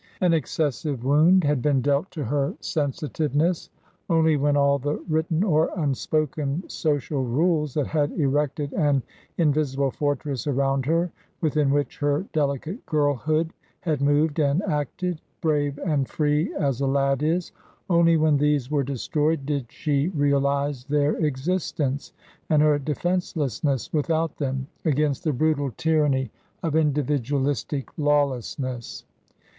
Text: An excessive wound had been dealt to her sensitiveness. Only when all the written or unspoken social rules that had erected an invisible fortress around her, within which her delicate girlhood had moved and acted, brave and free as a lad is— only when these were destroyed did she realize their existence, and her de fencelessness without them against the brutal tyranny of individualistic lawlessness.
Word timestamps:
An 0.19 0.33
excessive 0.33 1.03
wound 1.03 1.43
had 1.43 1.61
been 1.61 1.79
dealt 1.79 2.09
to 2.09 2.23
her 2.23 2.55
sensitiveness. 2.59 3.69
Only 4.09 4.35
when 4.35 4.57
all 4.57 4.79
the 4.79 4.95
written 5.07 5.43
or 5.43 5.69
unspoken 5.77 6.67
social 6.67 7.23
rules 7.23 7.75
that 7.75 7.85
had 7.85 8.11
erected 8.13 8.73
an 8.73 9.03
invisible 9.37 9.91
fortress 9.91 10.47
around 10.47 10.87
her, 10.87 11.11
within 11.39 11.69
which 11.69 11.99
her 11.99 12.25
delicate 12.33 12.83
girlhood 12.87 13.53
had 13.81 14.01
moved 14.01 14.39
and 14.39 14.63
acted, 14.63 15.21
brave 15.39 15.77
and 15.77 16.09
free 16.09 16.51
as 16.55 16.81
a 16.81 16.87
lad 16.87 17.21
is— 17.21 17.51
only 17.91 18.17
when 18.17 18.37
these 18.37 18.71
were 18.71 18.81
destroyed 18.81 19.45
did 19.45 19.71
she 19.71 20.07
realize 20.07 20.83
their 20.85 21.15
existence, 21.17 22.11
and 22.49 22.63
her 22.63 22.79
de 22.79 22.95
fencelessness 22.95 23.93
without 23.93 24.37
them 24.37 24.65
against 24.83 25.23
the 25.23 25.31
brutal 25.31 25.71
tyranny 25.77 26.31
of 26.63 26.75
individualistic 26.75 27.95
lawlessness. 27.99 29.03